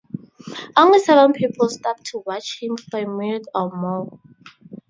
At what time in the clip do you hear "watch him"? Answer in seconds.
2.25-2.75